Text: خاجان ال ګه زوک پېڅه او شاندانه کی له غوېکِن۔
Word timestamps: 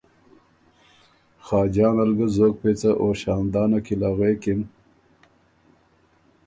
خاجان 1.45 1.97
ال 2.03 2.11
ګه 2.17 2.27
زوک 2.35 2.53
پېڅه 2.61 2.91
او 3.01 3.07
شاندانه 3.21 3.79
کی 3.85 3.95
له 4.01 4.09
غوېکِن۔ 4.15 4.61